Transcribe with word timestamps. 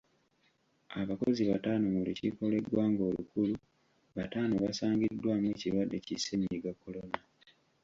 Abakozi 1.01 1.41
bataano 1.51 1.85
mu 1.93 1.99
lukiiko 2.07 2.41
lw'eggwanga 2.51 3.01
olukulu 3.09 3.53
bataano 4.17 4.53
basangiddwamu 4.63 5.45
ekirwadde 5.53 5.97
ki 6.05 6.15
Ssennyiga 6.19 6.71
Kolona. 6.81 7.19